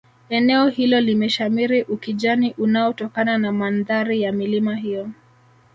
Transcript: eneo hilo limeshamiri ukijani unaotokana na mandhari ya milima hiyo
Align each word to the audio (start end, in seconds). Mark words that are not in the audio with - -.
eneo 0.29 0.67
hilo 0.67 0.99
limeshamiri 1.01 1.83
ukijani 1.83 2.53
unaotokana 2.57 3.37
na 3.37 3.51
mandhari 3.51 4.21
ya 4.21 4.31
milima 4.31 4.75
hiyo 4.75 5.09